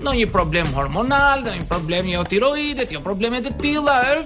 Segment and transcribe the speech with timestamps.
[0.05, 4.21] në një problem hormonal, në një problem një otiroidet, një jo problemet e tila, er,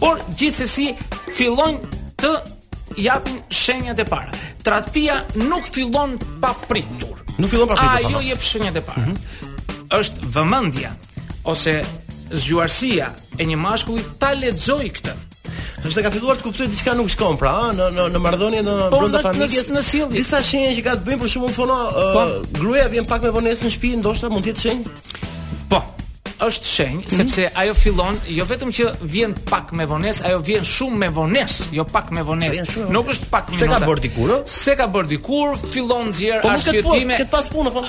[0.00, 0.94] por gjithë se si
[1.36, 1.78] fillojnë
[2.16, 2.34] të
[2.98, 4.32] japin shenjat e para.
[4.62, 7.16] Tratia nuk fillon pa pritur.
[7.38, 8.10] Nuk fillon pa pritur.
[8.12, 9.00] Ajo jep shenjat e para.
[9.06, 9.96] Mm -hmm.
[10.00, 10.90] Është vëmendja
[11.44, 11.80] ose
[12.32, 15.12] zgjuarsia e një mashkulli ta lexoj këtë.
[15.14, 15.29] Mm
[15.84, 18.74] sepse ka filluar të kuptoj diçka nuk shkon pra, ëh, në në në marrëdhënie në
[18.92, 19.68] po, brenda familjes.
[19.68, 20.10] Në, në, në sillje.
[20.18, 23.32] Disa shenja që ka të bëjnë për shkakun fono, ëh, uh, gruaja vjen pak me
[23.38, 25.09] vonesë në shtëpi, ndoshta mund të jetë shenjë
[26.44, 27.12] është shenjë mm.
[27.14, 27.56] sepse mhm.
[27.62, 31.84] ajo fillon jo vetëm që vjen pak me vones, ajo vjen shumë me vones, jo
[31.88, 32.60] pak me vones.
[32.94, 34.34] Nuk është pak me Se ka bër dikur?
[34.48, 37.18] Se ka bër dikur, fillon nxjerr po arsyetime.
[37.18, 37.84] Këtë pas punë po.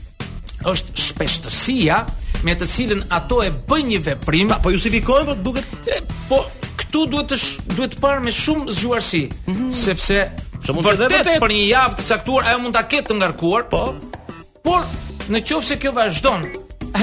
[0.72, 1.98] është shpeshtësia
[2.44, 4.50] me të cilën ato e bëjnë një veprim.
[4.52, 5.88] Pa, po justifikohen, po duket
[6.28, 6.42] po
[6.80, 7.38] këtu duhet të
[7.78, 9.72] duhet të parë me shumë zgjuarsi, mm -hmm.
[9.84, 10.24] sepse
[10.66, 13.62] Se vërtet dhe dhe për një javë të caktuar ajo mund ta ketë të ngarkuar.
[13.70, 13.82] Po.
[14.64, 14.80] Por
[15.32, 16.40] në qoftë se kjo vazhdon,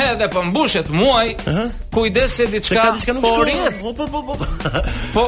[0.08, 1.70] edhe po mbushet muaj, uh -huh.
[1.94, 3.52] kujdes se diçka diçka nuk shkon.
[3.82, 4.34] Po po po po.
[5.14, 5.24] Po.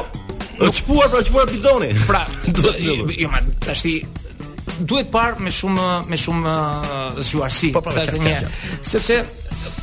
[0.58, 0.68] Nuk...
[0.68, 1.88] O çpuar, pra çpuar bidoni.
[2.06, 2.22] Pra,
[2.54, 2.80] duhet.
[3.18, 3.38] Jo, ma,
[4.80, 8.38] duhet par me shumë me shumë eh, zgjuarsi po, po, ta
[8.84, 9.20] Sepse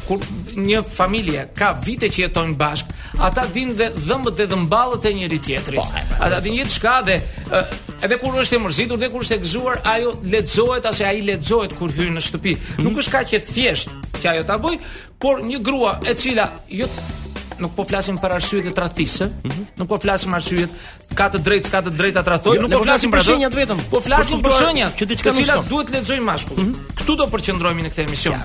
[0.05, 0.19] kur
[0.61, 2.95] një familje ka vite që jetojnë bashkë,
[3.27, 5.79] ata dinë dhe dhëmbët dhe dhëmballët e njëri tjetrit.
[5.79, 9.37] Po, ata dinë gjithë çka dhe eh, edhe kur është e mërzitur dhe kur është
[9.37, 12.55] e gëzuar, ajo lexohet ose ai lexohet kur hyn në shtëpi.
[12.59, 12.83] Hmm.
[12.85, 13.01] Nuk mhm.
[13.05, 14.77] është kaq e thjeshtë që ajo ta bëj,
[15.21, 16.49] por një grua e cila
[16.79, 16.87] jo
[17.61, 19.69] nuk po flasim për arsyet e tradhtisë, mm -hmm.
[19.79, 20.73] nuk po flasim arsyet
[21.15, 23.53] ka të drejtë, ka të drejtë ta tradhtoj, jo, nuk po, po flasim për shenjat
[23.53, 23.77] vetëm.
[23.89, 26.57] Po, po flasim për shenjat që diçka të cilat duhet të lexojmë mashkull.
[26.63, 26.97] Mm -hmm.
[27.01, 28.41] Ktu do përqendrohemi në këtë emision.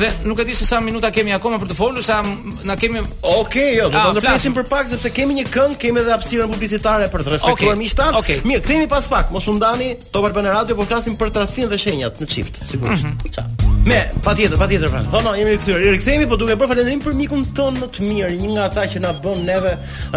[0.00, 2.22] Dhe nuk e di se sa minuta kemi akoma për të folur, sa
[2.64, 5.76] na kemi Okej, okay, jo, do ah, të flasim për pak sepse kemi një këngë,
[5.78, 7.82] kemi edhe hapësirën publicitare për të respektuar okay.
[7.84, 8.14] miqtan.
[8.16, 8.40] Okay.
[8.44, 11.78] Mirë, kthehemi pas pak, mos u ndani, to për radio, po flasim për tradhtin dhe
[11.78, 13.04] shenjat në çift, sigurisht.
[13.04, 13.32] Mhm.
[13.34, 13.75] Ciao.
[13.86, 15.04] Me, patjetër, patjetër pran.
[15.12, 15.78] Po, no, jemi kthyer.
[15.82, 18.82] I rikthehemi, po duke bërë falendërim për mikun ton më të mirë, një nga ata
[18.90, 19.74] që na bën neve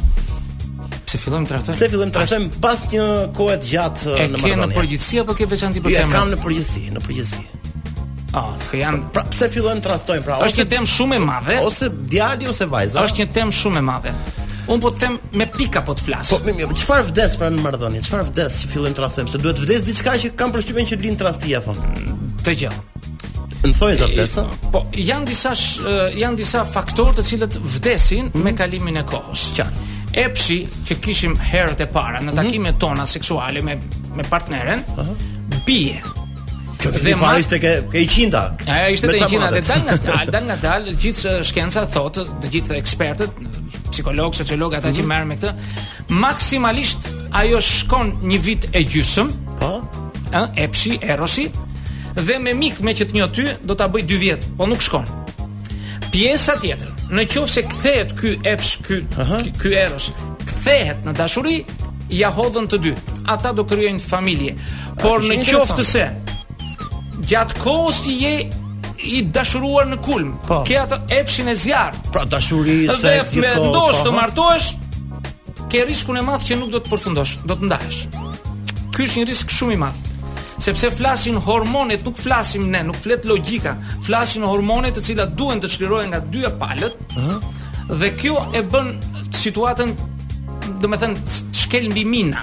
[1.08, 1.76] Pse fillojmë të tradhtojmë?
[1.76, 3.06] Pse fillojmë të tradhtojmë pas një
[3.36, 4.50] kohe të gjatë në marrëdhënie.
[4.50, 5.98] Është në përgjithësi apo ke veçanti për këtë?
[5.98, 7.46] Jo, ja kam në përgjithësi, në përgjithësi.
[8.36, 8.98] Ah, fjan.
[9.16, 10.36] Pra, pse fillojnë të tradhtojnë pra?
[10.44, 11.56] Është një temë shumë e madhe.
[11.64, 13.04] Ose djali ose vajza?
[13.08, 14.12] Është një temë shumë e madhe.
[14.68, 16.28] Un po të them me pika po të flas.
[16.32, 18.02] Po mi, mi, çfarë vdes pra në marrëdhënie?
[18.04, 19.30] Çfarë vdes që fillojmë të rastojmë?
[19.32, 21.72] Se duhet vdes diçka që kam përshtypjen që lind tradhtia po.
[22.44, 22.72] Të gjë.
[23.64, 24.44] Në thojnë zatë desa?
[24.74, 25.88] Po, janë disa, sh,
[26.20, 28.44] janë disa faktorë të cilët vdesin mm -hmm.
[28.44, 29.46] me kalimin e kohës.
[29.56, 29.86] Qartë.
[30.26, 32.80] Epshi që kishim herët e para në takimet mm -hmm.
[32.80, 33.78] tona seksuale me
[34.16, 35.62] me partneren, uh -huh.
[35.66, 36.00] bie.
[36.78, 38.30] Që të fali ishte ke, ke i
[38.68, 42.22] Aja ishte të i po Dhe dal nga dal, dal nga dal Gjithë shkenca thotë
[42.52, 43.30] gjithë ekspertët
[43.88, 44.96] psikolog, sociolog, ata mm -hmm.
[44.96, 45.08] që mhm.
[45.08, 45.54] merren me këtë,
[46.08, 46.98] maksimalisht
[47.40, 49.30] ajo shkon një vit e gjysmë.
[49.60, 49.72] Po.
[50.32, 51.50] Ë, e erosi
[52.26, 54.82] dhe me mik me që të një ty do ta bëj 2 vjet, po nuk
[54.82, 55.04] shkon.
[56.12, 58.96] Pjesa tjetër, në qoftë se kthehet ky epsh ky
[59.62, 60.06] ky eros,
[60.48, 61.58] kthehet në dashuri,
[62.20, 62.92] ja hodhën të dy.
[63.34, 64.52] Ata do krijojnë familje.
[65.02, 66.04] Por në qoftë se
[67.30, 68.34] gjatë kohës që je
[69.04, 70.32] i dashuruar në kulm.
[70.46, 70.60] Po.
[70.66, 71.96] Ke atë epshin e zjarr.
[72.12, 74.68] Pra dashuri, seks, dhe me ndosht po, të martohesh,
[75.72, 78.02] ke riskun e madh që nuk do të përfundosh, do të ndahesh.
[78.96, 80.04] Ky është një risk shumë i madh.
[80.64, 83.76] Sepse flasin hormonet, nuk flasim ne, nuk flet logjika.
[84.06, 86.96] Flasin hormonet të cilat duhen të çlirohen nga dyja palët.
[87.14, 87.46] Ëh.
[88.00, 88.88] Dhe kjo e bën
[89.38, 89.94] situatën,
[90.82, 92.42] do të thënë, shkel mbi mina.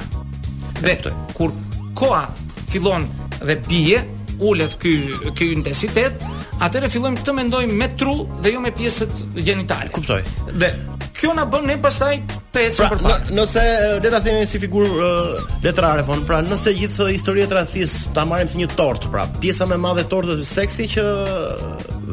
[0.86, 1.52] Vetë kur
[2.00, 2.24] koa
[2.72, 3.04] fillon
[3.42, 4.00] dhe bie,
[4.44, 4.96] ulet ky
[5.38, 6.24] ky intensitet,
[6.64, 8.14] atëre fillojmë të mendojmë me tru
[8.44, 9.92] dhe jo me pjesët gjinitale.
[9.96, 10.22] Kuptoj.
[10.56, 10.70] Dhe
[11.16, 12.16] kjo na bën ne pastaj
[12.54, 13.36] të ecim pra, përpara.
[13.36, 17.08] Nëse eh, le ta themi si figurë uh, letrare von, po, pra nëse gjithë so
[17.12, 20.44] historia e tradhis ta marrim si një tort, pra pjesa më e madhe e tortës
[20.44, 21.06] së seksi që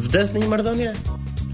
[0.06, 0.92] vdes në një marrëdhënie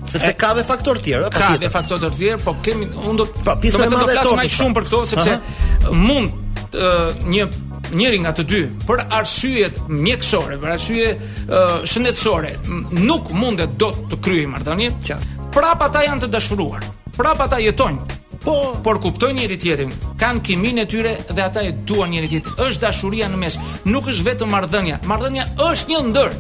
[0.08, 3.25] sepse ka dhe faktor të tjerë, ka dhe faktor të tjerë, po kemi unë do
[3.44, 4.85] të pjesa më e madhe të tortës shumë pra.
[4.85, 7.49] për këto sepse mund të, eh, një
[7.94, 11.56] njëri nga të dy për arsye mjekësore, për arsye uh,
[11.88, 12.52] shëndetësore,
[13.00, 14.93] nuk mundet dot të kryej marrëdhënie.
[15.55, 16.85] Prapa ata janë të dashuruar.
[17.17, 18.17] Prapa ata jetojnë.
[18.44, 18.55] Po,
[18.85, 19.94] por kuptojnë njëri tjetrin.
[20.20, 22.58] Kan kiminë e tyre dhe ata e duan njëri tjetrin.
[22.69, 23.56] Është dashuria në mes.
[23.90, 25.00] Nuk është vetëm marrëdhënia.
[25.11, 26.32] Marrëdhënia është një ndër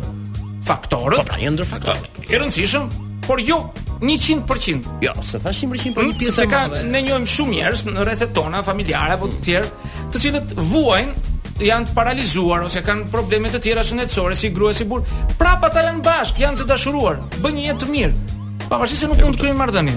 [0.68, 1.18] faktorë.
[1.18, 2.04] Po pra, një ndër faktor.
[2.28, 2.86] E rëndësishëm,
[3.26, 3.62] por jo
[3.98, 4.86] 100%.
[5.02, 6.82] Jo, se thashim 100% për një pjesë e madhe.
[6.86, 9.72] Ne njohim shumë njerëz në rrethet tona familjare apo të tjerë,
[10.14, 11.32] të cilët vuajnë
[11.64, 15.04] janë të paralizuar ose kanë probleme të tjera shëndetësore si grua si burr,
[15.38, 18.38] prapa ata janë bashk, janë të dashuruar, bën një jetë të mirë.
[18.68, 19.94] Pavarësisht se nuk mund të kryejnë marrëdhënie.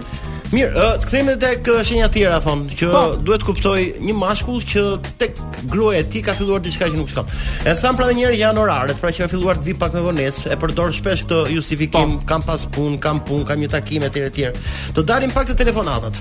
[0.51, 3.01] Mirë, ë, të kthejmë tek shenja tjera fam, që pa.
[3.13, 3.19] Po.
[3.27, 4.81] duhet kuptoj një mashkull që
[5.21, 5.37] tek
[5.71, 7.29] gruaja e tij ka filluar diçka që nuk shkon.
[7.63, 9.95] E tham pra edhe një herë janë oraret, pra që ka filluar të vi pak
[9.95, 12.19] me vonë, e përdor shpesh këtë justifikim, pa.
[12.19, 12.27] Po.
[12.33, 14.49] kam pas punë, kam punë, kam një takim etj etj.
[14.97, 16.19] Të dalim pak të telefonatat.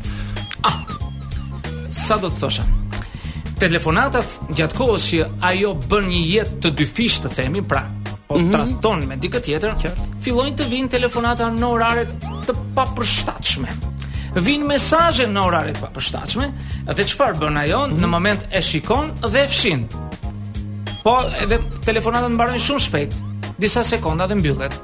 [0.62, 0.78] Ah.
[1.90, 2.68] Sa do të thosha?
[3.62, 7.82] telefonatat gjatë kohës që ajo bën një jetë të dyfish të themi, pra,
[8.28, 9.06] po mm -hmm.
[9.06, 9.74] me dikë tjetër,
[10.24, 12.06] fillojnë të vinë telefonata në orare
[12.46, 13.76] të papërshtatshme.
[14.34, 16.46] Vinë mesazhe në orare të papërshtatshme,
[16.94, 17.80] dhe çfarë bën ajo?
[17.86, 18.00] Mm -hmm.
[18.00, 19.86] Në moment e shikon dhe e fshin.
[21.02, 23.14] Po, edhe telefonatat mbarojnë shumë shpejt,
[23.58, 24.82] disa sekonda dhe mbyllet.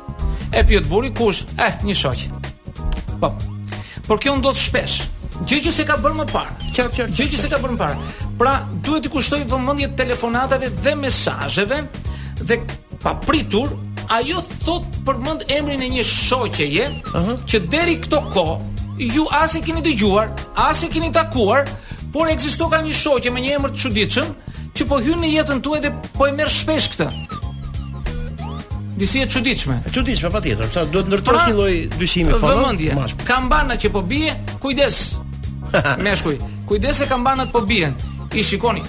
[0.52, 1.44] E pyet buri kush?
[1.58, 2.28] Eh, një shoq.
[3.20, 3.32] Po.
[4.06, 5.02] Por kjo ndodh shpesh.
[5.46, 6.52] Gjë që se ka bërë më parë.
[6.74, 7.04] kjo, kjo.
[7.06, 7.98] Gjë që se ka bërë më parë.
[8.38, 11.82] Pra, duhet të kushtoj vëmendje telefonatave dhe mesazheve
[12.42, 12.58] dhe
[13.02, 13.70] papritur
[14.12, 17.36] ajo thot përmend emrin e një shoqeje uh -huh.
[17.48, 18.58] që deri këto kohë
[19.14, 21.64] ju as e keni dëgjuar, as e keni takuar,
[22.12, 24.26] por ekziston ka një shoqe me një emër të çuditshëm
[24.76, 27.08] që po hyn në jetën tuaj dhe po e merr shpesh këtë.
[28.96, 29.82] Disi e çuditshme.
[29.88, 30.66] E çuditshme patjetër.
[30.72, 32.54] Sa duhet ndërtosh pra, një lloj dyshimi fona.
[32.54, 33.24] Po, vëmendje.
[33.24, 34.96] Kambana që po bie, kujdes.
[36.06, 36.36] Meshkuj,
[36.68, 37.92] kujdes se kambanat po bien
[38.36, 38.84] i shikoni.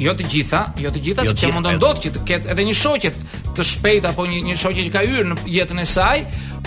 [0.00, 2.48] Jo të gjitha, jo të gjitha, jo sepse që mundon jo dot që të ketë
[2.54, 3.18] edhe një shoqet
[3.56, 6.20] të shpejt apo një, një shoqet që ka yrë në jetën e saj,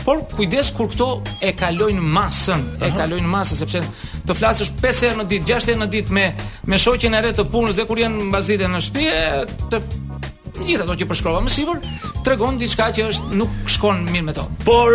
[0.03, 1.07] por kujdes kur këto
[1.41, 3.81] e kalojnë masën, e kalojnë masën sepse
[4.27, 6.25] të flasësh 5 herë në ditë, 6 herë në ditë me
[6.69, 9.81] me shoqin e re të punës dhe kur janë mbazite në shtëpi, të
[10.59, 14.45] gjithë ato që përshkrova më sipër tregon diçka që është nuk shkon mirë me to.
[14.67, 14.93] Por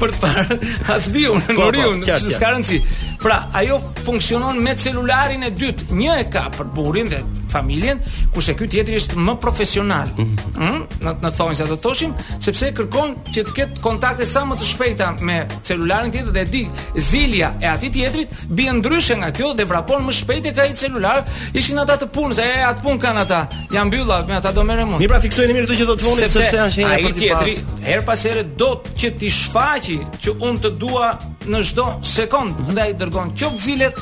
[0.01, 2.80] për të parë hasbiun, po, Noriun, ç'i ska rëndsi.
[3.25, 8.00] Pra ajo funksionon me celularin e dytë, një e ka për burrin dhe familjen,
[8.34, 10.10] kurse ky tjetri është më profesional.
[10.10, 10.72] Ëh, mm -hmm.
[10.72, 10.82] mm
[11.25, 14.66] në thonjë sa do të thoshim, sepse kërkon që të ketë kontakte sa më të
[14.66, 19.64] shpejta me celularin tjetër dhe di zilja e atij tjetrit bie ndryshe nga kjo dhe
[19.66, 21.24] vrapon më shpejt tek ai celular,
[21.54, 23.48] ishin ata të punës, ai atë punë kanë ata.
[23.74, 24.98] Ja mbyllla, me ata do merrem unë.
[25.00, 28.02] Mirë, pra fiksojeni mirë këtë që do të thoni sepse janë shenja për të Her
[28.06, 31.18] pas here do të që ti shfaqi që unë të dua
[31.50, 33.96] në çdo sekond, ndaj dërgon qoftë zilet,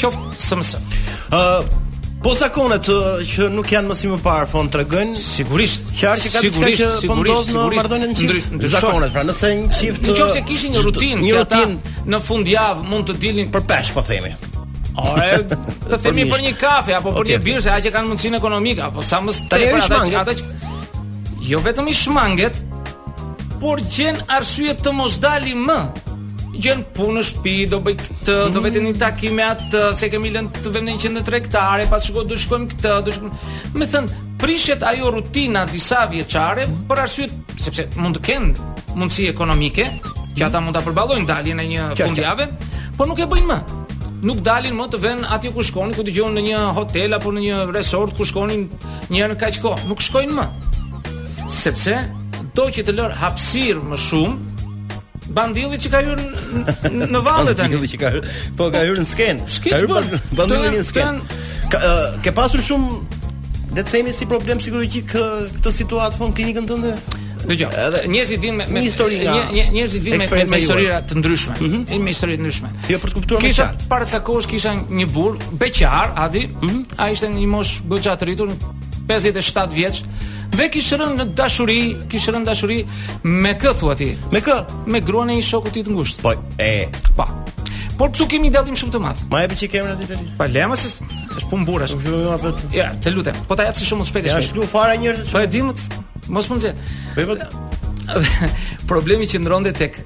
[0.00, 0.70] qoftë SMS.
[0.76, 1.81] Ëh, uh,
[2.22, 2.86] Po zakonet
[3.26, 6.50] që nuk janë më si më parë fond po, të Sigurisht Qarë që ka të
[6.54, 9.78] qka që pëndodhë po në mardonjë në qift Në zakonet, pra nëse në
[10.76, 11.74] një rutin Një rutin
[12.14, 14.30] në fund javë mund të dilin Për pesh, po themi
[15.00, 15.40] Ore,
[15.88, 18.84] të themi për një kafe Apo për një birë se a që kanë mundësinë ekonomik
[18.86, 20.52] Apo sa më stej që
[21.48, 22.62] Jo vetëm i shmanget
[23.58, 25.78] Por gjen arsye të mos dalim më
[26.58, 28.86] gjen punë në shtëpi, do bëj këtë, do vete mm.
[28.90, 32.38] një takim me atë, se kemi lënë të vëmë në 100 tregtare, pas shkoj do
[32.38, 33.52] shkojmë këtë, do shkojmë.
[33.80, 37.28] Me thën, prishet ajo rutina disa vjeçare për arsye
[37.62, 38.50] sepse mund të ken
[38.98, 39.86] mundësi ekonomike
[40.36, 42.50] që ata mund ta përballojnë daljen e një fundjave,
[42.98, 43.60] por nuk e bëjnë më
[44.22, 47.42] nuk dalin më të ven aty ku shkonin, ku dëgjojnë në një hotel apo në
[47.42, 48.66] një resort ku shkonin
[49.10, 50.44] një herë kaq kohë, nuk shkojnë më.
[51.50, 51.96] Sepse
[52.54, 54.51] do që të lër hapësir më shumë,
[55.30, 56.22] Bandilli që ka hyrë
[56.96, 57.68] në në vallë tani.
[57.76, 59.50] Bandilli që ka hyrë, po ka hyrë në skenë.
[59.64, 60.00] Ka hyrë
[60.40, 61.42] bandilli në skenë.
[61.72, 61.80] Ka
[62.24, 63.18] ke pasur shumë
[63.76, 66.96] le të themi si problem psikologjik këtë situatë fon klinikën tënde?
[67.46, 67.68] Dhe jo.
[68.10, 72.02] Njerëzit vinë me me histori, njerëzit vinë me me histori të ndryshme, mm -hmm.
[72.02, 72.68] me histori të ndryshme.
[72.88, 73.50] Jo për të kuptuar më qartë.
[73.78, 76.22] Kisha para sakosh kisha një burr beqar, mhm.
[76.22, 76.46] a di?
[76.46, 76.84] Mm -hmm.
[77.02, 78.48] Ai ishte një mosh goxhatëritur,
[79.08, 80.02] 57 vjeç.
[80.52, 81.78] Dhe kishë rënë në dashuri,
[82.12, 82.82] kishë rënë dashuri
[83.24, 84.10] me kë thua ti?
[84.34, 84.56] Me kë?
[84.92, 86.20] Me gruan e i shoku ti të ngushtë.
[86.26, 86.90] Po, e.
[87.16, 87.24] Pa.
[87.24, 87.64] Po.
[88.02, 89.22] Por këtu kemi dalim shumë të madh.
[89.32, 90.26] Ma e biçi kemi aty tani.
[90.36, 90.90] Pa po, lema se
[91.32, 91.96] është pun burrash.
[91.96, 93.38] Po, jo, jo, ja, të lutem.
[93.48, 94.28] Po ta jap si shumë shpejt.
[94.28, 95.30] Ja, është lu fara njerëz.
[95.32, 95.76] Po e dimë
[96.36, 96.76] mos mund të
[97.16, 98.02] Po po.
[98.90, 100.00] Problemi që ndronte tek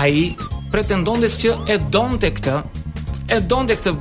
[0.00, 0.30] ai
[0.72, 2.56] pretendonte se e donte këtë,
[3.36, 3.92] e donte këtë,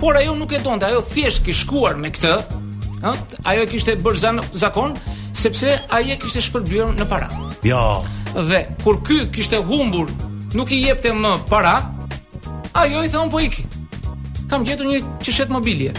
[0.00, 2.38] por ajo nuk e donte, ajo thjesht kishkuar me këtë,
[3.04, 3.12] ë,
[3.50, 4.94] ajo e kishte bërë zan zakon
[5.36, 7.28] sepse ai e kishte shpërblyer në para.
[7.66, 8.02] Jo.
[8.34, 10.10] Dhe kur ky kishte humbur,
[10.56, 11.76] nuk i jepte më para,
[12.84, 13.64] ajo i thon po iki.
[14.50, 15.92] Kam gjetur një çeshet mobilje.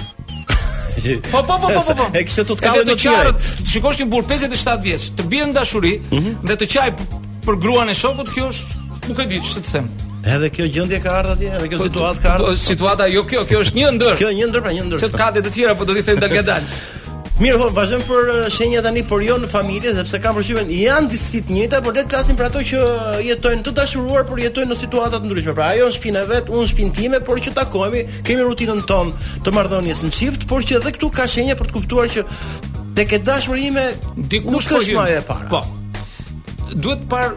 [1.31, 2.07] Po po po po po.
[2.15, 3.35] E kishte tut kafe të tjera.
[3.67, 6.89] Shikosh një burr 57 vjeç, të bie në dashuri dhe të çaj
[7.45, 9.91] për gruan e shokut, kjo është nuk e di ç'të them.
[10.25, 12.55] Edhe kjo gjendje ka ardhur atje, edhe kjo po, po, situatë ka ardhur.
[12.55, 14.15] Po, situata jo kjo, kjo është një ndër.
[14.22, 15.01] Kjo një ndër pra një ndër.
[15.05, 16.70] Çet kate të tjera po do t'i them dal gadal.
[17.36, 21.41] Mirë, po vazhdim për shenja tani, por jo në familje, sepse kanë përshtypjen janë disi
[21.46, 22.84] të njëjta, por le të flasim për ato që
[23.27, 25.55] jetojnë të dashuruar, por jetojnë në situata të ndryshme.
[25.60, 29.29] Pra, ajo në shpinë vet, unë në shpinë time, por që takohemi, kemi rutinën tonë
[29.46, 32.25] të marrëdhënies në çift, por që edhe këtu ka shenja për të kuptuar që
[32.96, 33.89] tek e dashurime
[34.32, 35.51] dikush po jep para.
[35.51, 35.62] Po.
[36.75, 37.36] Duhet të par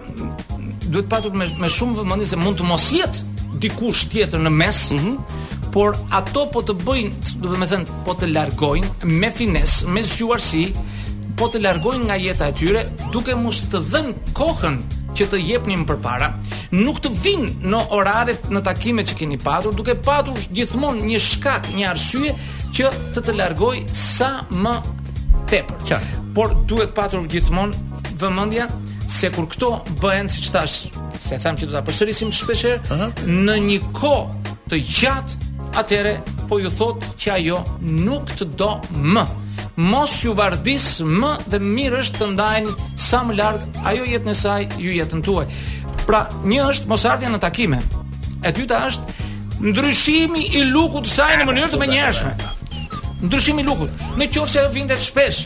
[0.92, 4.83] duhet patur me me shumë vëmendje se mund të mos jetë dikush tjetër në mes.
[4.90, 5.16] Mm -hmm.
[5.73, 10.73] Por ato po të bëjnë, do të them, po të largojnë me fines, me zgjuarsi,
[11.37, 12.80] po të largojnë nga jeta e tyre,
[13.12, 14.76] duke mos të dhënë kohën
[15.16, 16.33] që të jepnin përpara,
[16.73, 21.64] nuk të vinë në oraret në takimet që keni patur, duke patur gjithmonë një shkak,
[21.76, 22.35] një arsye
[22.75, 24.75] që të të largoj sa më
[25.50, 26.00] tepër.
[26.35, 27.75] Por duhet patur gjithmonë
[28.21, 28.66] vëmendja
[29.09, 29.73] se kur këto
[30.03, 30.77] bëhen siç thash,
[31.19, 32.65] se them që do ta përsërisim shpesh
[33.25, 35.45] në një kohë të gjatë,
[35.81, 36.15] atëre
[36.49, 38.71] po ju thot që ajo nuk të do
[39.15, 39.25] më.
[39.88, 42.73] Mos ju vardis më dhe mirë është të ndajnë
[43.09, 45.47] sa më larg ajo jetën e saj, ju jetën tuaj.
[46.09, 47.79] Pra, një është mos ardhja në takime.
[48.45, 49.25] E dyta është
[49.71, 52.35] ndryshimi i lukut të saj në mënyrë të menjëhershme.
[53.29, 53.95] Ndryshimi i lukut.
[54.19, 55.45] Në qoftë se ajo vjen shpesh,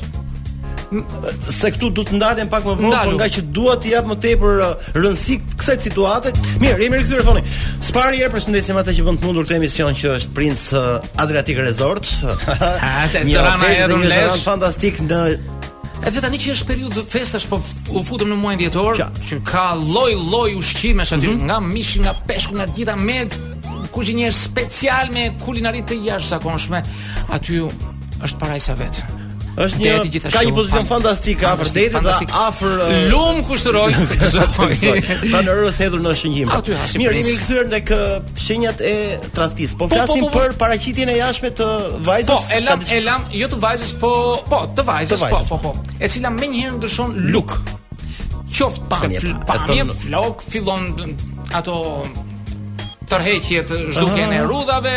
[1.53, 4.17] se këtu du të ndalen pak më vonë, por nga që dua të jap më
[4.25, 6.33] tepër uh, rëndësi kësaj situate.
[6.61, 7.43] Mirë, jemi rikthyer foni.
[7.85, 11.63] Spari herë përshëndesim ata që vënë të mundur këtë emision që është Prince uh, Adriatic
[11.65, 12.11] Resort.
[12.45, 15.23] Ha, të zëra na Është fantastik në
[16.03, 17.61] Edhe tani që është periudhë festash, po
[17.95, 19.05] u futëm në muajin dhjetor, ja.
[19.31, 21.47] që ka lloj-lloj ushqimesh aty, mm -hmm.
[21.47, 23.39] nga mishi, nga peshku, nga gjitha mes,
[23.95, 26.83] kuzhinier special me kulinaritë të jashtëzakonshme
[27.39, 27.63] aty
[28.25, 29.22] është parajsa vetë.
[29.53, 33.91] Është një ka një pozicion fantastik afër detit, dhe afër lum kushtoroj.
[34.01, 34.95] të
[35.29, 36.53] në rrugë hedhur në shënjim.
[36.53, 37.93] Mirë, jemi kthyer tek
[38.41, 38.95] shenjat e
[39.37, 39.77] tradhtisë.
[39.77, 41.69] Po, po, po flasim po, për paraqitjen e jashtme të
[42.09, 42.33] vajzës.
[42.33, 44.15] Po, e lam, e lam, jo të vajzës, po,
[44.49, 45.75] po, të vajzës, po, po, po.
[46.01, 47.59] E cila më njëherë ndryshon luk.
[48.53, 50.91] Qoftë pamje, pamje flok fillon
[51.57, 51.77] ato
[53.13, 54.97] tërheqjet zhduken e rudhave,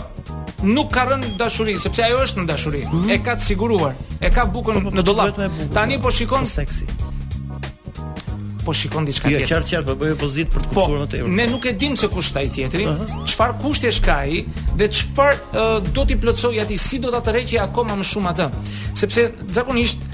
[0.65, 2.83] nuk ka rënë dashuri, sepse ajo është në dashuri.
[2.87, 3.11] Mm -hmm.
[3.13, 3.93] E ka të siguruar.
[4.21, 5.35] E ka bukën po, po, në dollap.
[5.73, 6.85] Tani po shikon seksi
[8.65, 9.45] po shikon diçka jo, tjetër.
[9.45, 11.31] Jo, qartë qartë, po bëj opozit për të po, kuptuar më tepër.
[11.39, 12.85] Ne nuk e dim se kush është ai tjetri,
[13.31, 14.39] çfarë kushti është ai
[14.81, 18.47] dhe çfarë do t'i plotësoj atij, si do ta tërheqë akoma më shumë atë.
[19.03, 20.09] Sepse zakonisht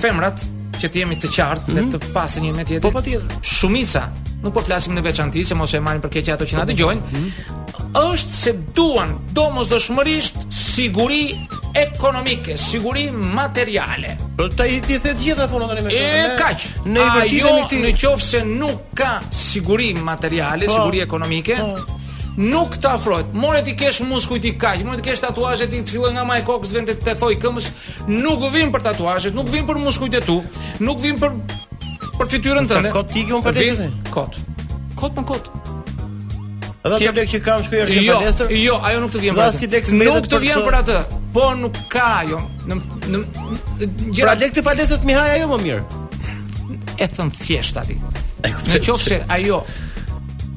[0.00, 0.46] femrat
[0.80, 1.92] që ti jemi të qartë dhe mhm.
[1.94, 2.84] të pasë një me tjetër.
[2.86, 3.36] Po patjetër.
[3.56, 4.06] Shumica,
[4.44, 6.70] nuk po flasim në veçantë, se mos e marrin për keq ato që na po,
[6.70, 6.76] po.
[6.76, 7.12] dëgjojnë.
[7.12, 11.30] Mhm është se duan domos dëshmërisht siguri
[11.76, 14.16] ekonomike, siguri materiale.
[14.36, 15.98] Për të i të the gjitha punon tani me këtë.
[15.98, 16.64] E kaq.
[16.86, 17.10] Ne i
[17.40, 17.80] vërtetim ti.
[17.86, 20.74] Në qoftë nuk ka siguri materiale, po.
[20.80, 22.00] siguri ekonomike, pa po.
[22.36, 23.30] nuk të afrohet.
[23.32, 26.44] Morë ti kesh muskujt i kaq, morë ti kesh tatuazhet i të fillon nga e
[26.46, 27.70] kokës vende të thoj këmbës,
[28.12, 30.42] nuk u vin për tatuazhet, nuk vin për muskujt e tu,
[30.80, 31.40] nuk vin për
[32.20, 32.92] për fytyrën tënde.
[32.92, 33.88] Kot ti për të.
[34.12, 34.36] Kot.
[34.96, 35.52] Kot më kot.
[36.86, 38.52] Edhe ato lekë që kam shkoj në jo, palestër.
[38.62, 39.58] Jo, ajo nuk të vjen për atë.
[39.58, 40.98] Si nuk të vjen për atë.
[41.34, 42.40] Po nuk ka ajo.
[42.68, 42.78] Në
[43.12, 46.02] në gjëra pra, lekë të palestrës Mihaj ajo më mirë.
[47.02, 47.98] E thon thjesht aty.
[48.42, 49.60] Në qoftë se ajo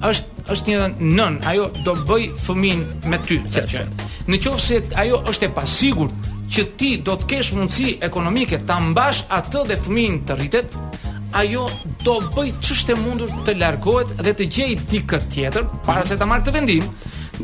[0.09, 0.85] është është një
[1.17, 3.39] nën, ajo do bëj fëmin me ty,
[4.29, 8.79] Në qoftë se ajo është e pasigurt që ti do të kesh mundësi ekonomike ta
[8.81, 10.73] mbash atë dhe fëmin të rritet,
[11.33, 11.69] ajo
[12.03, 16.25] do bëj ç'është e mundur të largohet dhe të gjej dikë tjetër para se ta
[16.29, 16.87] marrë të vendim,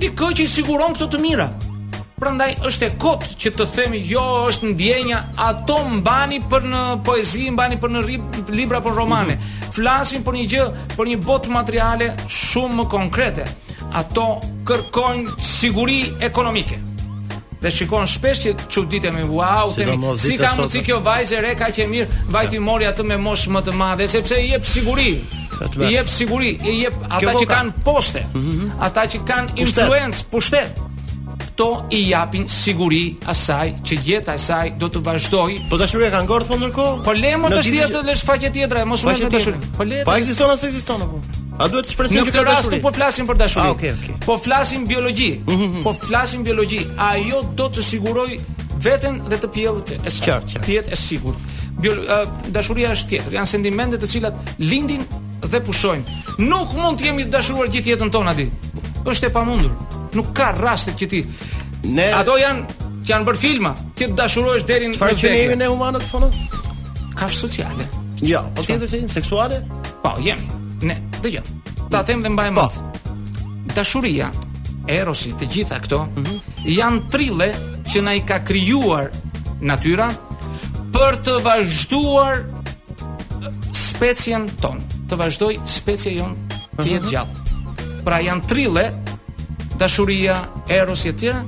[0.02, 1.50] dikë që i siguron këto të mira.
[2.19, 5.17] Prandaj është e kotë që të themi jo është ndjenja,
[5.48, 9.36] ato mbani për në poezi, mbani për në rib, libra për romane.
[9.76, 13.50] Flasin për një gjë, për një botë materiale shumë më konkrete.
[14.00, 14.28] Ato
[14.67, 16.80] kërkojnë siguri ekonomike
[17.65, 20.86] dhe shikon shpesh që çuditë me wow themi si ka mundsi eh?
[20.86, 24.08] kjo vajzë e re ka qenë mirë vajti mori atë me mosh më të madhe
[24.12, 27.13] sepse i jep siguri i jep siguri i jep mhm.
[27.19, 28.25] ata që kanë poste
[28.89, 30.84] ata që kanë influencë pushtet
[31.60, 36.19] to i japin siguri asaj që jeta e saj do të vazhdoj Po dashuria ka
[36.49, 36.97] po ndërkohë.
[37.08, 39.54] Po lemo të shihet edhe në faqe tjetra, mos u mendoj.
[39.80, 40.04] Po lemo.
[40.12, 41.21] Po ekziston ose ekziston apo?
[41.56, 43.63] A duhet të shpresojmë këtë rast po flasim për dashuri.
[43.63, 44.15] Ah, okay, okay.
[44.26, 45.30] Po flasim biologji.
[45.48, 45.84] Mhm.
[45.86, 46.82] po flasim biologji.
[47.00, 48.39] Ajo do të siguroj
[48.84, 50.26] veten dhe të pjellët e saj.
[50.26, 51.38] Qartë, Të jetë e sigurt.
[52.56, 53.32] Dashuria është tjetër.
[53.39, 55.06] Janë sentimente të cilat lindin
[55.46, 56.04] dhe pushojnë.
[56.44, 58.50] Nuk mund të jemi të dashuruar gjithë jetën tonë aty.
[59.06, 59.72] Është e pamundur.
[60.15, 61.24] Nuk ka raste që ti
[61.86, 62.65] ne ato janë
[63.06, 65.15] që janë bërë filma, ti të dashurohesh deri në vdekje.
[65.15, 66.30] Çfarë jemi ne humanët fona?
[67.15, 67.88] Ka sociale.
[68.22, 69.62] Jo, po tjetër se seksuale?
[70.02, 70.64] Po, jemi.
[70.86, 71.41] Ne, dhe gjë,
[71.89, 72.74] ta them dhe mbaj mot.
[72.74, 73.13] Po.
[73.74, 74.28] Dashuria,
[74.91, 76.36] erosi, të gjitha këto, mhm.
[76.76, 77.48] janë trille
[77.91, 79.08] që na i ka kryuar
[79.65, 80.12] natyra
[80.93, 84.86] për të vazhduar uh, specien tonë.
[85.10, 87.10] Të vazhdoj specie jonë të jetë mhm.
[87.10, 88.06] gjallë.
[88.06, 88.86] Pra janë trille,
[89.82, 90.38] dashuria,
[90.69, 91.41] erosi e tjera,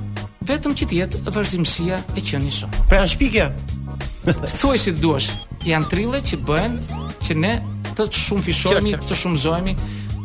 [0.50, 2.70] vetëm që të jetë vazhdimësia e që njëso.
[2.90, 3.48] Pra janë shpikja?
[4.58, 5.30] Thuaj si të duash,
[5.70, 6.80] janë trille që bëhen
[7.22, 7.54] që ne
[8.06, 9.74] të shumë fishojmë, të shumë zojmë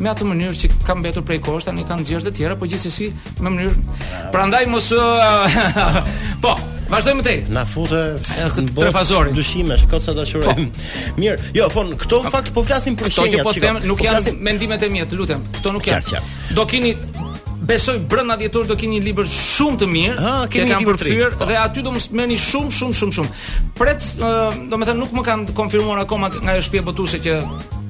[0.04, 2.90] me atë mënyrë që kam betur prej kosht, i kanë gjërë dhe tjera, po gjithë
[2.90, 4.00] si si me mënyrë...
[4.34, 4.88] Pra ndaj mos...
[4.98, 5.60] Uh,
[6.44, 6.56] po,
[6.90, 7.36] vazhdojmë të e.
[7.54, 10.56] Na futë në botë të dushime, që sa të Po.
[11.22, 11.70] Mirë, jo,
[12.04, 14.34] këto në faktë po flasim për shenjat Këto që po them, temë, nuk po janë
[14.50, 16.24] mendimet e mjetë, lutem, këto nuk janë.
[16.58, 16.96] Do kini
[17.64, 20.16] besoj brenda dhjetor do keni një libër shumë të mirë.
[20.20, 23.40] Ha, keni një përthyer të dhe aty do të merrni shumë shumë shumë shumë.
[23.80, 27.40] Pret, do të thënë nuk më kanë konfirmuar akoma nga shtëpia botuese që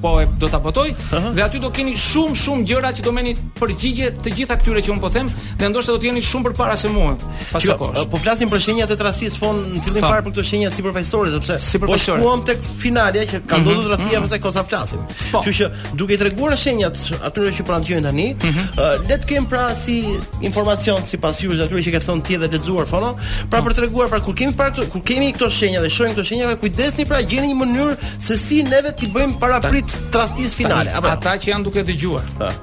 [0.04, 1.34] po e do ta votoj uh -huh.
[1.34, 4.90] dhe aty do keni shumë shumë gjëra që do merrni përgjigje të gjitha këtyre që
[4.94, 7.16] un po them dhe ndoshta do të jeni shumë përpara se mua
[7.52, 8.04] pas kohës.
[8.12, 11.28] Po flasim për shenjat e tradhisë fon në fillim fare për këto shenja si profesorë
[11.34, 13.90] sepse si Po shkuam tek finalja që ka ndodhur mm -hmm.
[13.90, 14.22] tradhia mm -hmm.
[14.22, 15.00] pastaj kosa flasim.
[15.32, 15.38] Po.
[15.44, 15.64] Që që
[15.98, 16.94] duke i treguar shenjat
[17.28, 18.64] atyre që pranë po gjojnë tani, mm -hmm.
[18.70, 19.96] uh, le të kem pra si
[20.48, 23.10] informacion sipas jush atyre që ka thonë ti dhe lexuar fono,
[23.50, 23.66] pra po.
[23.68, 27.04] për treguar pra kur kemi pra kur kemi këto shenja dhe shohim këto shenja, kujdesni
[27.10, 27.94] pra gjeni një mënyrë
[28.26, 30.90] se si neve ti bëjmë paraprit tradhtis finale.
[30.96, 31.12] Apo jo?
[31.12, 32.34] ata që janë duke dëgjuar.
[32.40, 32.58] Ëh.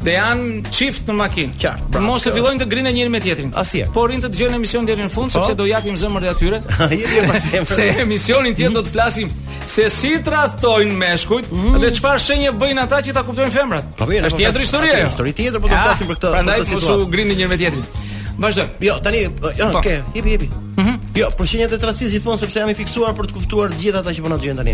[0.00, 1.54] Dhe janë çift në makinë.
[1.60, 1.88] Qartë.
[1.92, 3.50] Pra, mos e fillojnë të grinë njëri me tjetrin.
[3.60, 3.90] Asnjë.
[3.92, 5.36] Po rinë të dëgjojnë emision deri në fund po.
[5.36, 6.60] sepse do japim zemër dhe atyre.
[7.76, 9.28] se emisionin tjetër do të flasim
[9.68, 11.76] se si tradhtojnë meshkujt mm.
[11.82, 13.92] dhe çfarë shenje bëjnë ata që ta kuptojnë femrat.
[14.00, 15.10] Po është po, tjetër histori ajo.
[15.12, 16.32] Histori tjetër po do të ah, flasim për këtë.
[16.38, 18.08] Prandaj mos u njëri me tjetrin.
[18.40, 18.64] Vazhdo.
[18.80, 19.48] Jo, tani, jo, po.
[19.56, 20.48] ke, okay, jepi, jepi.
[20.76, 20.88] Mhm.
[20.90, 23.98] Mm jo, për shenjat e tradicisë gjithmonë sepse jam i fiksuar për të kuptuar gjithë
[23.98, 24.72] ata që po na dëgjojnë tani.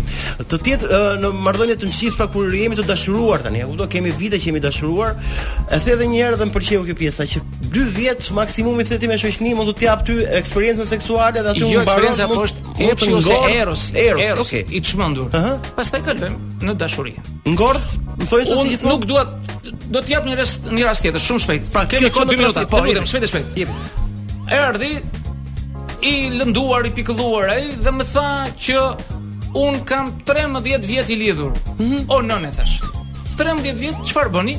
[0.51, 3.87] Të tjetë uh, në marrëdhënie të ngjitur pra kur jemi të dashuruar tani, u do
[3.91, 5.17] kemi vite që jemi dashuruar.
[5.73, 7.41] E the edhe një herë dhe më pëlqeu kjo pjesa që
[7.73, 11.65] 2 vjet maksimumi theti me shoqëni mund të të jap ty eksperiencën seksuale dhe aty
[11.65, 12.13] jo, mbaron.
[12.13, 13.89] Jo, eksperienca po është eros.
[14.07, 15.33] Eros, eros i çmendur.
[15.35, 15.57] Ëh.
[15.75, 17.13] Pastaj kalojmë në dashuri.
[17.45, 19.25] Ngordh, më thoi se Unë si nuk dua
[19.91, 21.71] do të jap një rast një rast tjetër shumë shpejt.
[21.73, 22.65] Pra kemi kohë 2 minuta.
[22.71, 23.57] Po, lutem, shpejt e shpejt.
[23.61, 24.57] Jepi.
[24.57, 24.91] Erdhi
[26.07, 28.27] i lënduar, i pikëlluar ai dhe më tha
[28.67, 28.85] që
[29.59, 31.53] un kam 13 vjet i lidhur.
[31.77, 32.09] Mm -hmm.
[32.09, 32.81] O nën e thash.
[33.37, 34.57] 13 vjet çfarë bëni?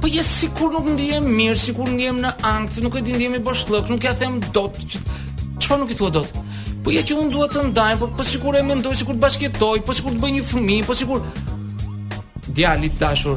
[0.00, 3.38] Po je sikur nuk ndihem mirë, sikur ndihem në ankth, nuk e di ndihem i
[3.38, 4.76] boshllëk, nuk ja them dot.
[5.58, 6.28] Çfarë nuk i thua dot?
[6.84, 9.80] Po ja që unë duhet të ndajmë, po, po sikur e mendoj, sikur të bashkjetoj,
[9.84, 11.26] po sikur të bëj një fëmi, po sikur...
[12.50, 13.36] Djalit dashur,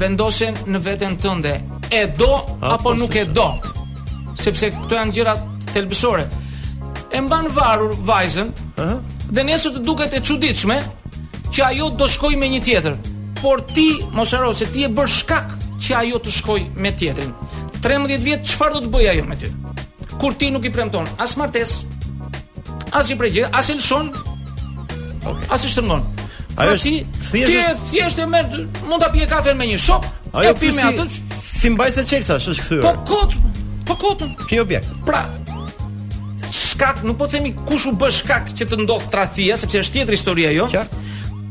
[0.00, 1.54] vendosen në veten tënde,
[1.88, 2.28] e do
[2.60, 3.46] apo po, nuk e do?
[4.38, 6.26] Sepse këto janë të telbësore.
[7.08, 8.98] E mban varur vajzën, Aha.
[9.30, 10.76] dhe njësër të duket e quditshme,
[11.48, 13.00] që ajo do shkoj me një tjetër.
[13.40, 15.54] Por ti, mos se ti e bërë shkak
[15.86, 17.32] që ajo të shkoj me tjetrin.
[17.82, 19.50] 13 vjetë, qëfar do të bëja jo me ty?
[20.18, 21.87] Kur ti nuk i premton, as martesë,
[22.96, 24.08] asnjë prejgjë, asnjë lëshon.
[25.18, 25.48] Okay.
[25.54, 26.04] Asnjë shtrëngon.
[26.58, 27.58] Ajo pra ti thjesht ti
[27.92, 30.06] thjesht e merr mund ta pije kafen me një shok.
[30.34, 31.04] Ajo ti me atë
[31.58, 32.86] si mbajse çelsa, është kthyer.
[32.86, 33.36] Po kot,
[33.86, 34.24] po kot.
[34.48, 34.88] Ki objekt.
[35.06, 35.22] Pra,
[36.54, 40.16] shkak, nuk po themi kush u bë shkak që të ndodh tradhia, sepse është tjetër
[40.18, 40.66] historia jo.
[40.72, 41.04] Qartë.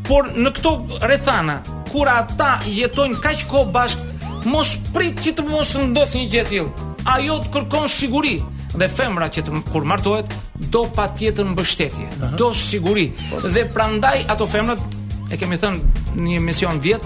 [0.08, 0.74] Por në këto
[1.04, 1.60] rrethana,
[1.92, 4.12] kur ata jetojnë kaq kohë bashkë,
[4.48, 6.86] mos prit që të mos të një gjë e tillë.
[7.14, 8.38] Ajo të kërkon siguri
[8.78, 10.32] dhe femra që të, kur martohet
[10.66, 12.30] do patjetër mbështetje, Aha.
[12.40, 13.12] do siguri.
[13.30, 14.82] Po, dhe prandaj ato femrat
[15.30, 17.04] e kemi thënë në një mision vjet,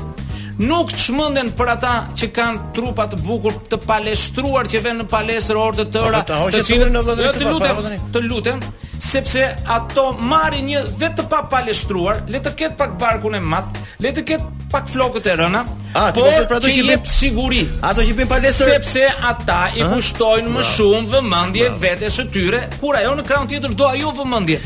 [0.61, 5.59] nuk çmenden për ata që kanë trupa të bukur, të palestruar që venë në palestër
[5.65, 6.23] orë të tëra,
[6.55, 7.17] të cilën të po,
[7.49, 8.63] lutem, po, po, të lutem,
[9.01, 14.11] sepse ato marrin një vetë të palestruar le të ketë pak barkun e madh, le
[14.13, 15.61] të ketë pak flokët e rëna,
[15.99, 17.63] A, por pra që jep siguri.
[17.87, 22.61] Ato që bëjnë palestër sepse ata i kushtojnë më bravo, shumë vëmendje vetes së tyre,
[22.79, 24.59] kur ajo në kraun tjetër do ajo vëmendje.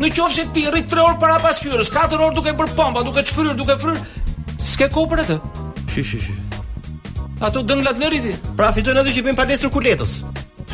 [0.00, 3.22] Në qofë që ti rritë 3 orë para pasqyrës, 4 orë duke bërë pompa, duke
[3.28, 5.38] çfryr, duke fryrë s'ke kohë për atë.
[7.44, 8.32] Ato dënglat lëriti.
[8.56, 10.18] Pra fitojnë ato që bëjnë palestër kuletës.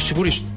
[0.00, 0.48] Sigurisht.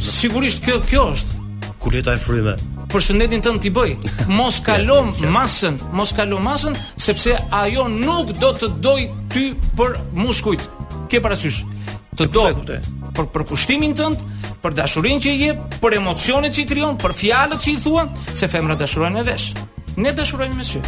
[0.00, 1.40] Sigurisht kjo kjo është.
[1.82, 2.54] Kuleta e fryme.
[2.92, 3.94] Për shëndetin tënd ti bëj.
[4.32, 5.00] Mos kalo
[5.36, 10.64] masën, mos kalo masën sepse ajo nuk do të doj ty për muskujt.
[11.10, 11.62] Ke parasysh?
[12.20, 12.46] Të do.
[13.16, 14.20] Për për kushtimin tënd,
[14.62, 18.12] për dashurinë që i jep, për emocionet që i krijon, për fjalët që i thuan,
[18.38, 19.50] se femrat dashurojnë me vesh.
[20.00, 20.80] Ne dashurojmë me sy.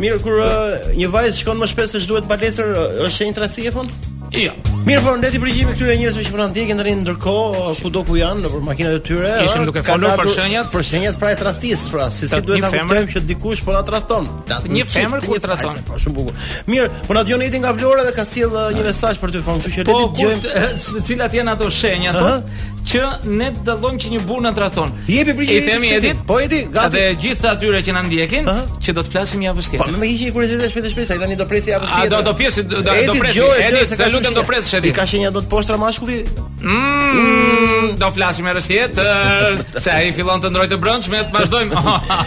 [0.00, 3.74] Mirë, kur uh, një vajzë shkon më shpesë se ç'duhet palestër, uh, është shenjë e
[3.74, 3.90] fon?
[4.30, 4.52] Jo.
[4.86, 8.44] Mirë, por ndeti përgjigjim këtu këtyre njerëzve që punojnë dikë ndërin ndërkohë kudo ku janë
[8.44, 9.32] nëpër makinat e tyre.
[9.46, 12.70] Ishin duke folur për shenjat, për shenjat pra e tradhtisë, pra si si duhet ta
[12.76, 14.28] kuptojmë që dikush po la tradhton.
[14.70, 15.82] Një femër ku tradhton.
[15.90, 16.50] Po shumë bukur.
[16.70, 19.58] Mirë, po na djoni nga Vlora dhe ka sjell uh, një mesazh për ty fon,
[19.64, 22.20] kështu që le të po, dëgjojmë se eh, cilat janë ato shenjat.
[22.20, 22.79] Po?
[22.90, 23.00] që
[23.38, 24.90] ne të dallojmë që një burrë na traton.
[25.10, 25.74] Jepi për këtë.
[25.74, 26.96] Po edi, po edi, gati.
[26.96, 28.48] Dhe gjithë atyre që na ndjekin,
[28.82, 29.92] që do të flasim javës po, tjetër.
[29.92, 32.12] Po më hiqi një kuriozitet shpejt shpejt, sa i tani do presi javës tjetër.
[32.12, 33.44] Do do pjesë do do presi.
[33.50, 34.94] Edi, edi, sa lutem do presësh edi.
[34.96, 36.18] Ka shenja do të poshtra mashkulli.
[36.64, 39.62] Mm, do flasim javës tjetër.
[39.84, 41.84] Sa i fillon të ndrojë të brëndshme, të vazhdojmë.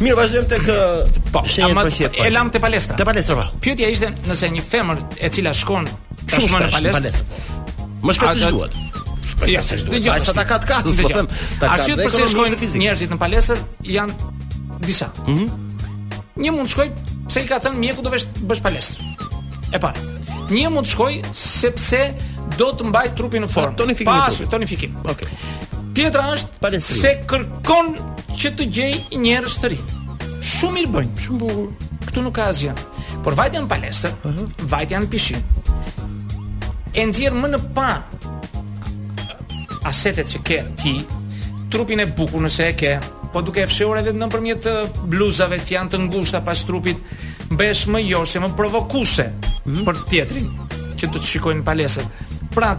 [0.00, 1.42] Mirë, vazhdojmë tek po.
[2.24, 2.96] E lam te palestra.
[2.96, 3.48] Te palestra po.
[3.64, 5.90] Pyetja ishte nëse një femër e cila shkon
[6.32, 7.20] tashmë në palestër.
[7.20, 7.92] Po.
[8.06, 8.91] Më shpesh se duhet.
[9.50, 10.24] Ja, të gjithë.
[10.26, 11.28] Sa ta katë katë, po them,
[11.60, 11.72] ta katë.
[11.74, 14.30] Ashtu pse shkojnë njerëzit në palestër janë
[14.84, 15.08] disa.
[15.24, 15.34] Ëh.
[15.34, 16.42] Mhm.
[16.42, 16.88] Një mund të shkoj
[17.28, 19.02] pse i ka thënë mjeku do vesh bësh palestër.
[19.74, 19.94] E para.
[20.52, 22.02] Një mund të shkoj sepse
[22.58, 23.76] do të mbaj trupin në formë.
[23.76, 24.46] Tonifikim.
[24.52, 24.96] Tonifikim.
[25.04, 25.28] Okej.
[25.96, 27.00] Tjetra është palestër.
[27.00, 27.92] Se kërkon
[28.36, 29.96] që të gjej njerëz të rinj.
[30.42, 31.90] Shumë mirë bëjnë, shumë bukur.
[32.08, 32.72] Ktu nuk ka asgjë.
[33.22, 34.14] Por vajtja në palestër,
[34.72, 35.44] vajtja në pishin.
[36.98, 37.90] Enzir më në pa
[39.88, 40.92] asetet që ke ti,
[41.72, 42.94] trupin e bukur nëse e ke,
[43.32, 44.68] po duke e fshehur edhe nëpërmjet
[45.10, 46.98] bluzave që janë të ngushta pas trupit,
[47.54, 49.86] mbesh më joshë, më provokuese mm -hmm.
[49.86, 50.48] për teatrin
[50.98, 52.06] që do të shikojnë në palesën.
[52.54, 52.76] Pra,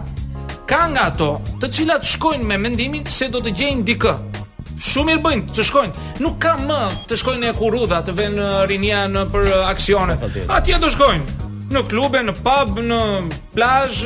[0.66, 4.14] ka nga ato, të cilat shkojnë me mendimin se do të gjejnë dikë.
[4.74, 6.04] Shumë mirë bëjnë të shkojnë.
[6.22, 10.16] Nuk ka më të shkojnë e kurudha, të vënë rinia në për aksione.
[10.48, 11.42] Atje do shkojnë
[11.74, 13.00] në klube, në pub, në
[13.54, 14.04] plazh,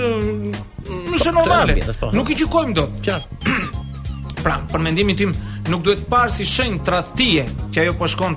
[1.33, 1.75] është normale.
[2.01, 2.11] Po.
[2.17, 2.97] Nuk i gjykojmë dot.
[3.05, 3.59] Qartë.
[4.45, 5.33] pra, për mendimin tim,
[5.71, 8.37] nuk duhet parë si shenjë tradhtie që ajo po shkon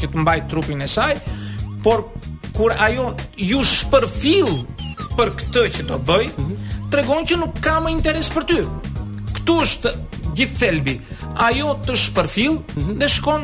[0.00, 1.14] që të mbajë trupin e saj,
[1.84, 2.06] por
[2.56, 4.52] kur ajo ju shpërfill
[5.18, 6.84] për këtë që do bëj, mm -hmm.
[6.92, 8.58] tregon që nuk ka më interes për ty.
[9.40, 9.90] Ktu është
[10.36, 11.00] gjithë thelbi.
[11.46, 12.98] Ajo të shpërfill mm -hmm.
[13.00, 13.40] dhe shkon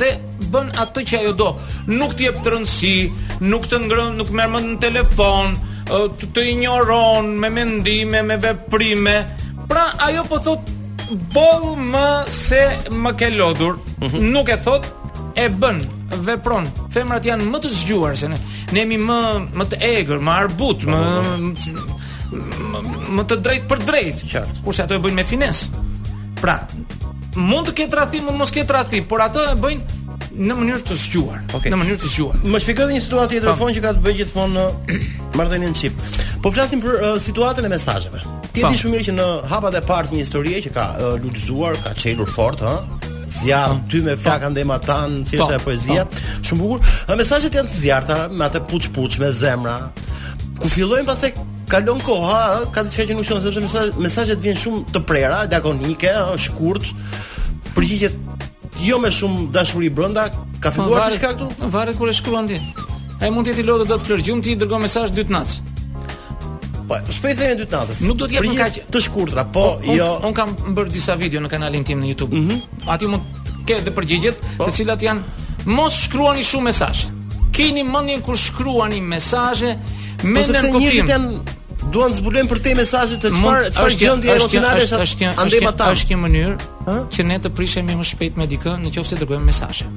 [0.00, 0.10] dhe
[0.52, 1.48] bën atë që ajo do.
[1.86, 2.94] Nuk të jep të rëndësi,
[3.40, 5.56] nuk të ngrën, nuk merr më në telefon,
[5.88, 9.16] të, të injoron me mendime, me veprime.
[9.68, 10.70] Pra ajo po thot
[11.32, 14.30] boll më se më ke lodhur, mhm.
[14.32, 14.86] nuk e thot
[15.36, 15.82] e bën,
[16.28, 16.68] vepron.
[16.92, 18.38] Femrat janë më të zgjuar se ne.
[18.72, 19.18] Ne jemi më
[19.52, 20.98] më të egër, më arbut, më
[23.12, 24.42] më të drejtë për drejtë.
[24.64, 25.82] Kurse ato e bëjnë me finesë.
[26.42, 26.56] Pra,
[27.36, 30.01] mund të ketë rathim, mund të mos ketë rathim, por ato e bëjnë
[30.32, 31.40] në mënyrë të zgjuar.
[31.58, 31.70] Okay.
[31.72, 32.38] Në mënyrë të zgjuar.
[32.52, 33.56] Më shpjegoj një situatë tjetër po.
[33.62, 34.98] fon që ka të bëjë gjithmonë në
[35.36, 36.04] marrëdhënien chip.
[36.44, 38.22] Po flasim për uh, situatën e mesazheve.
[38.52, 38.70] Ti e po.
[38.72, 41.78] di shumë mirë që në hapat e parë të një historie që ka uh, lulëzuar,
[41.84, 42.76] ka çelur fort, ha?
[43.32, 43.88] zjarr po.
[43.92, 46.06] ty me flaka ndaj matan, si është poezia,
[46.48, 46.92] shumë bukur.
[47.08, 49.76] Uh, mesazhet janë të zjarëta me atë puç puç me zemra.
[50.62, 51.32] Ku fillojnë pastaj
[51.72, 52.40] kalon koha,
[52.74, 53.64] ka diçka që nuk shon,
[54.04, 56.92] mesazhet shumë të prera, lakonike, është kurt.
[57.72, 58.12] Përgjigjet
[58.82, 60.24] jo me shumë dashuri brenda,
[60.62, 61.48] ka filluar diçka këtu?
[61.72, 62.58] Varet kur e shkruan ti.
[63.22, 65.68] Ai mund të jetë i lodhur do të flërgjum ti dërgo mesazh dy natë.
[66.90, 68.00] Po, shpejt dhe në dy natës.
[68.08, 70.08] Nuk do të jap kaq të shkurtra, po un, jo.
[70.18, 72.34] Un, un kam bër disa video në kanalin tim në YouTube.
[72.34, 72.90] Mm -hmm.
[72.94, 73.22] Ati mund
[73.66, 74.66] ke dhe përgjigjet, po?
[74.66, 75.20] të cilat janë
[75.66, 77.06] mos shkruani shumë mesazhe.
[77.52, 80.34] Keni mendjen kur shkruani mesazhe me nën kuptim.
[80.34, 84.84] Po sepse njerëzit janë duan të zbulojnë për te mesazhet të çfarë çfarë gjendje emocionale
[84.84, 88.46] është është është është është është është mënyrë që ne të prishemi më shpejt me
[88.50, 89.88] dikën nëse dërgojmë mesazhe.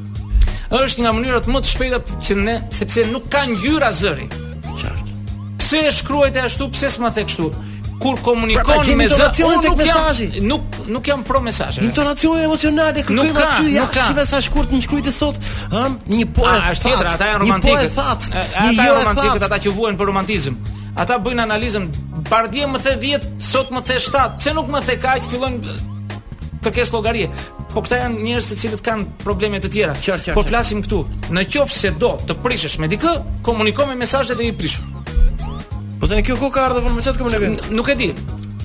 [0.76, 4.26] Është nga mënyrat më të shpejta që ne sepse nuk ka ngjyra zëri.
[4.72, 5.16] Qartë.
[5.62, 6.68] Pse e shkruajte ashtu?
[6.74, 7.52] Pse s'ma the kështu?
[8.02, 11.80] Kur komunikon pra, me zë, unë nuk jam, nuk, nuk jam pro mesajë.
[11.86, 15.14] Në tonacion e emocionale, ty, aty, ja kështë i mesajë kur të një shkrujt e
[15.16, 15.40] sot,
[16.12, 18.76] një po e ah, thatë, një po e thatë, eh, një jo e thatë.
[18.76, 20.60] Ata e romantikët, ata që vuen për romantizm
[21.00, 21.88] ata bëjnë analizën
[22.30, 25.62] bardje më the 10 sot më the 7 pse nuk më the kaq fillon
[26.66, 27.28] Kërkes logarie
[27.74, 31.02] po këta janë njerëz të cilët kanë probleme të tjera qar, po flasim këtu
[31.36, 33.12] në qoftë se do të prishesh me dikë
[33.46, 34.86] komuniko me mesazhet e i prishur
[36.00, 38.10] po tani kjo kokë ardhën më qëtë komunikim nuk e di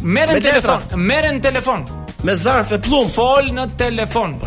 [0.01, 1.85] merren me telefon merren telefon
[2.25, 4.39] me zarf e pllum fol në telefon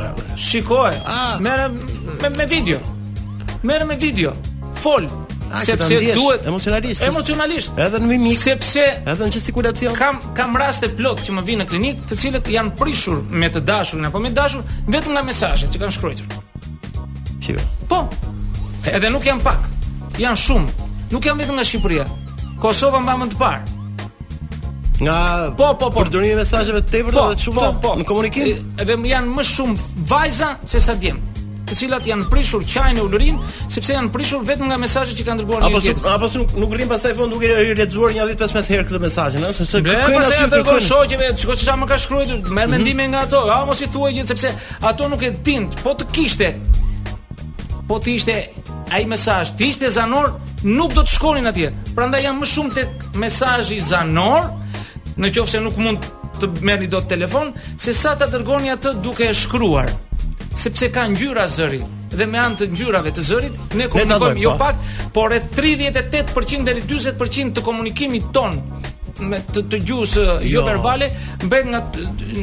[0.47, 1.35] shikoj ah.
[1.41, 2.79] merre me, me video
[3.61, 4.33] merre me video
[4.81, 5.05] fol
[5.61, 7.01] sepse duhet emocionalisht.
[7.03, 7.71] Emocionalisht.
[7.77, 8.37] Edhe në mimik.
[8.39, 9.95] Sepse edhe në gestikulacion.
[9.95, 13.61] Kam kam raste plot që më vinë në klinik, të cilët janë prishur me të
[13.67, 16.25] dashurin apo me dashur vetëm nga mesazhet që kanë shkruar.
[17.43, 17.59] Kjo.
[17.89, 18.01] Po.
[18.91, 19.67] Edhe nuk janë pak.
[20.21, 20.89] Janë shumë.
[21.13, 22.07] Nuk janë vetëm nga Shqipëria.
[22.61, 23.79] Kosova mba më të parë.
[25.03, 25.15] Nga
[25.57, 28.73] po po po përdorimi mesazheve tepër po, të shumë po, po, në komunikim.
[28.79, 31.32] Edhe janë më shumë vajza se sa djemë
[31.73, 33.37] të cilat janë prishur çaj në ulrin,
[33.71, 36.03] sepse janë prishur vetëm nga mesazhet që kanë dërguar në jetë.
[36.05, 39.37] Apo apo nuk nuk rrin pastaj fond duke i lexuar një 15 herë këtë mesazh,
[39.41, 42.71] ëh, sepse këto janë të dërguar shoqë me çka çka më ka shkruar, merr mhm.
[42.75, 43.41] mendime nga ato.
[43.49, 44.53] Ha mos i thuaj gjë sepse
[44.89, 46.51] ato nuk e tint, po të kishte.
[47.89, 48.35] Po të ishte
[48.95, 51.73] ai mesazh, të ishte zanor, nuk do të shkonin atje.
[51.97, 54.51] Prandaj janë më shumë tek mesazhi zanor,
[55.19, 56.05] në qoftë se nuk mund
[56.39, 59.91] të merrni dot telefon se sa ta dërgoni atë duke e shkruar
[60.55, 61.81] sepse ka ngjyra zëri
[62.13, 64.57] dhe me anë të ngjyrave të zërit ne komunikojmë jo po.
[64.59, 68.59] pak, por edhe 38% deri 40% të komunikimit ton
[69.19, 70.59] me të, të gjuhës uh, jo.
[70.61, 71.09] jo verbale
[71.43, 71.81] mbet nga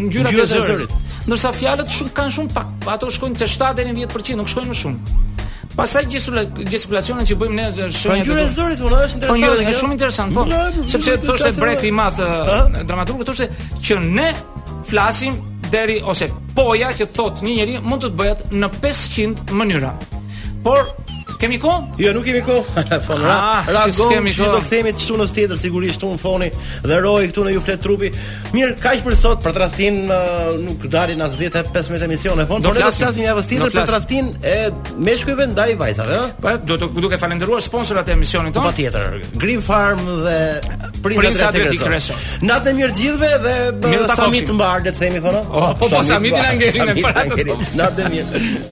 [0.09, 0.94] ngjyrat e zërit.
[1.29, 4.70] Ndërsa fjalët shumë kanë shumë pak, ato shkojnë te 7 deri në 10%, nuk shkojnë
[4.73, 5.18] më shumë.
[5.77, 6.09] Pastaj
[6.66, 9.53] gjestikulacionet që bëjmë ne shumë pra të ngjyra e zërit vëllai është po, jo?
[9.92, 10.35] interesant.
[10.35, 10.88] Po është shumë po.
[10.96, 13.46] Sepse thoshte Breti i madh uh, dramaturgu thoshte
[13.87, 14.27] që ne
[14.90, 15.38] flasim
[15.73, 19.93] deri ose poja që thot një njeri mund të të bëhet në 500 mënyra.
[20.67, 20.91] Por
[21.40, 21.96] Kemi kohë?
[22.03, 22.83] Jo, nuk kemi kohë.
[23.07, 23.35] Fon ra.
[23.35, 24.50] Ah, ra kemi kohë.
[24.53, 26.50] Do të themi çtu në tjetër sigurisht un foni
[26.85, 28.11] dhe roi këtu në ju flet trupi.
[28.53, 32.61] Mirë, kaq për sot për tradhtin uh, nuk dalin as 10 e 15 emisione fon,
[32.61, 34.57] por ne do të flasim javën tjetër për tradhtin e
[35.09, 36.37] meshkujve ndaj vajzave, ëh?
[36.44, 38.61] Po, do të duke falendëruar sponsorat e emisionit tonë.
[38.61, 39.37] Po, patjetër.
[39.40, 42.18] Green Farm dhe Prinza Atletik Treso.
[42.44, 43.57] Natë e mirë gjithëve dhe
[43.88, 45.40] uh, Samit mbar, le të themi fono.
[45.48, 47.24] Oh, po, po Samitin Angelin e para.
[47.81, 48.66] Natë e mirë.